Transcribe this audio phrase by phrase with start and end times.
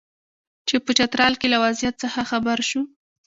[0.67, 2.81] چې په چترال کې له وضعیت څخه خبر شو.